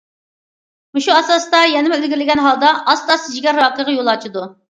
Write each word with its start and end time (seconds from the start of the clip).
مۇشۇ 0.97 1.13
ئاساستا 1.15 1.59
يەنىمۇ 1.73 1.99
ئىلگىرىلىگەن 1.99 2.41
ھالدا 2.47 2.73
ئاستا- 2.95 3.19
ئاستا 3.19 3.35
جىگەر 3.37 3.61
راكىغا 3.65 3.97
يول 3.99 4.13
ئاچىدۇ. 4.17 4.49